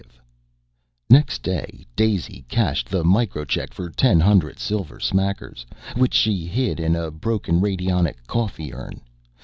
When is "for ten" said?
3.71-4.19